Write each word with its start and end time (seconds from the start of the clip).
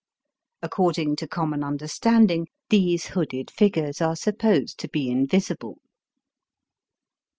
According 0.63 1.17
to 1.17 1.27
common 1.27 1.63
understand 1.63 2.31
ing 2.31 2.47
these 2.71 3.05
hooded 3.09 3.51
figures 3.51 4.01
are 4.01 4.15
supposed 4.15 4.79
to 4.79 4.87
be 4.89 5.11
invisible. 5.11 5.77